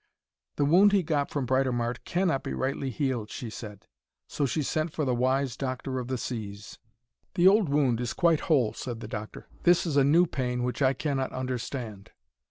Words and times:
'The 0.55 0.65
wound 0.65 0.91
he 0.93 1.03
got 1.03 1.29
from 1.29 1.45
Britomart 1.45 2.03
cannot 2.05 2.41
be 2.41 2.55
rightly 2.55 2.89
healed,' 2.89 3.29
she 3.29 3.51
said. 3.51 3.85
So 4.27 4.47
she 4.47 4.63
sent 4.63 4.91
for 4.91 5.05
the 5.05 5.13
wise 5.13 5.55
doctor 5.55 5.99
of 5.99 6.07
the 6.07 6.17
seas. 6.17 6.79
'The 7.35 7.47
old 7.47 7.69
wound 7.69 8.01
is 8.01 8.13
quite 8.13 8.39
whole,' 8.49 8.73
said 8.73 8.99
the 8.99 9.07
doctor. 9.07 9.47
'This 9.61 9.85
is 9.85 9.97
a 9.97 10.03
new 10.03 10.25
pain 10.25 10.63
which 10.63 10.81
I 10.81 10.93
cannot 10.93 11.31
understand.' 11.31 12.09